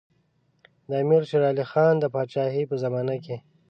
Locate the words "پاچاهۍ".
2.13-2.63